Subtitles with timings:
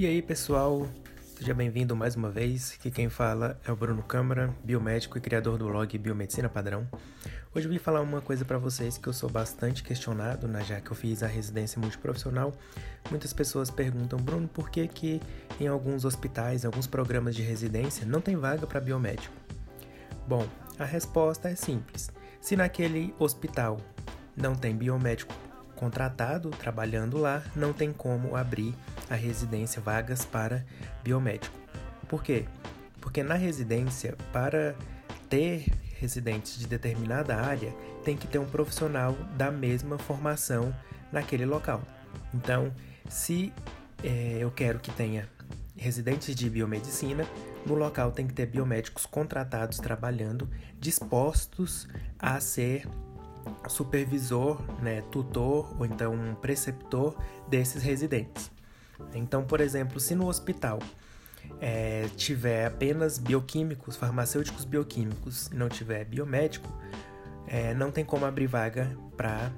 [0.00, 0.88] E aí, pessoal,
[1.36, 2.72] seja bem-vindo mais uma vez.
[2.72, 6.88] Aqui quem fala é o Bruno Câmara, biomédico e criador do blog Biomedicina Padrão.
[7.54, 10.80] Hoje eu vim falar uma coisa para vocês que eu sou bastante questionado, né, já
[10.80, 12.54] que eu fiz a residência multiprofissional.
[13.10, 15.20] Muitas pessoas perguntam, Bruno, por que que
[15.60, 19.34] em alguns hospitais, alguns programas de residência, não tem vaga para biomédico?
[20.26, 20.48] Bom,
[20.78, 22.10] a resposta é simples.
[22.40, 23.78] Se naquele hospital
[24.34, 25.34] não tem biomédico
[25.80, 28.74] contratado trabalhando lá, não tem como abrir
[29.08, 30.62] a residência vagas para
[31.02, 31.56] biomédico.
[32.06, 32.44] Por quê?
[33.00, 34.74] Porque na residência, para
[35.30, 37.72] ter residentes de determinada área,
[38.04, 40.74] tem que ter um profissional da mesma formação
[41.10, 41.82] naquele local.
[42.34, 42.70] Então,
[43.08, 43.50] se
[44.04, 45.26] é, eu quero que tenha
[45.76, 47.26] residentes de biomedicina,
[47.64, 50.46] no local tem que ter biomédicos contratados trabalhando,
[50.78, 52.86] dispostos a ser
[53.68, 57.16] supervisor, né, tutor ou então um preceptor
[57.48, 58.50] desses residentes.
[59.14, 60.78] Então, por exemplo, se no hospital
[61.60, 66.68] é, tiver apenas bioquímicos, farmacêuticos bioquímicos e não tiver biomédico,
[67.46, 69.50] é, não tem como abrir vaga para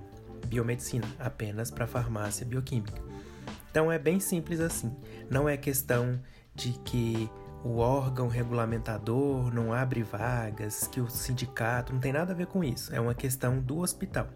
[0.46, 3.00] biomedicina, apenas para farmácia bioquímica.
[3.70, 4.94] Então é bem simples assim.
[5.30, 6.20] Não é questão
[6.54, 7.30] de que
[7.64, 12.64] o órgão regulamentador não abre vagas, que o sindicato não tem nada a ver com
[12.64, 12.94] isso.
[12.94, 14.28] É uma questão do hospital.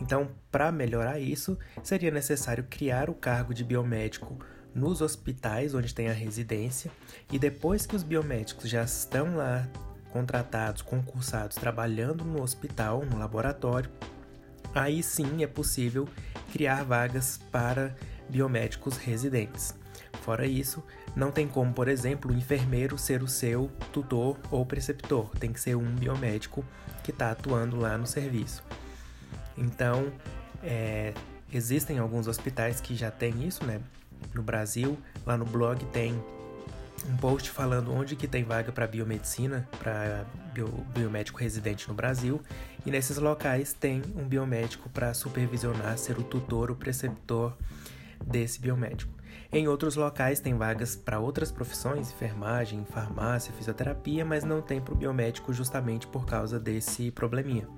[0.00, 4.38] Então, para melhorar isso, seria necessário criar o cargo de biomédico
[4.74, 6.90] nos hospitais onde tem a residência
[7.30, 9.68] e depois que os biomédicos já estão lá
[10.10, 13.90] contratados, concursados, trabalhando no hospital, no laboratório,
[14.74, 16.08] aí sim é possível
[16.52, 17.94] criar vagas para
[18.28, 19.74] biomédicos residentes.
[20.24, 20.82] Fora isso,
[21.14, 25.60] não tem como, por exemplo, o enfermeiro ser o seu tutor ou preceptor, tem que
[25.60, 26.64] ser um biomédico
[27.02, 28.64] que está atuando lá no serviço.
[29.54, 30.10] Então,
[30.62, 31.12] é,
[31.52, 33.82] existem alguns hospitais que já têm isso, né?
[34.32, 36.14] No Brasil, lá no blog tem
[37.06, 42.40] um post falando onde que tem vaga para biomedicina, para bio, biomédico residente no Brasil,
[42.86, 47.54] e nesses locais tem um biomédico para supervisionar, ser o tutor, o preceptor
[48.26, 49.12] desse biomédico.
[49.52, 54.94] Em outros locais tem vagas para outras profissões, enfermagem, farmácia, fisioterapia, mas não tem para
[54.94, 57.68] o biomédico justamente por causa desse probleminha.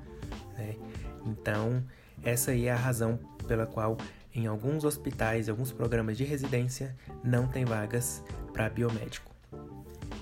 [0.57, 0.77] Né?
[1.25, 1.83] Então,
[2.23, 3.97] essa aí é a razão pela qual
[4.35, 9.35] em alguns hospitais, alguns programas de residência, não tem vagas para biomédico.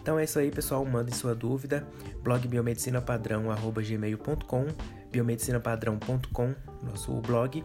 [0.01, 0.85] Então é isso aí, pessoal.
[0.85, 1.87] Mande sua dúvida.
[2.23, 4.67] Blog biomedicinapadrão.gmail.com
[5.15, 7.65] biomedicinapadrão.com, nosso blog.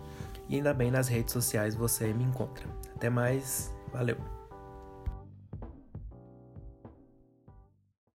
[0.50, 2.68] E ainda bem nas redes sociais você me encontra.
[2.96, 4.39] Até mais, valeu!